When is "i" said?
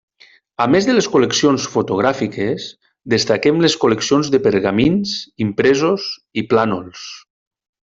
6.45-6.49